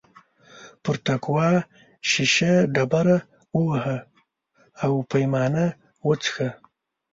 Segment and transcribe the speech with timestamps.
[0.83, 1.47] پر تقوا
[2.09, 3.17] شیشه ډبره
[3.57, 3.97] ووهه
[4.85, 5.65] او پیمانه
[6.07, 6.49] وڅښه.